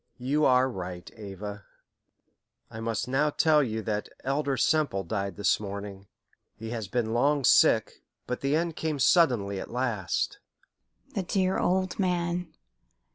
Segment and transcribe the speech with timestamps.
[0.17, 1.63] "You are right, Ava.
[2.71, 6.07] I must now tell you that Elder Semple died this morning.
[6.55, 10.39] He has been long sick, but the end came suddenly at last."
[11.13, 12.51] "The dear old man!